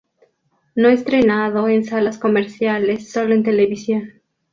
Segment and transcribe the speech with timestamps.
[0.73, 4.21] No estrenado en salas comerciales, sólo en televisión.